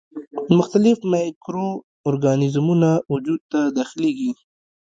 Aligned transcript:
مختلف 0.57 0.97
مایکرو 1.11 1.67
ارګانیزمونه 2.07 2.89
وجود 3.11 3.41
ته 3.51 3.59
داخليږي. 3.77 4.31